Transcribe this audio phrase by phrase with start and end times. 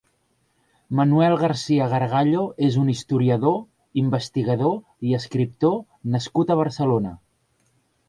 [0.99, 3.61] Manuel García Gargallo és un historiador,
[4.05, 4.77] investigador
[5.11, 5.81] i escriptor
[6.17, 7.19] nascut a Barcelona.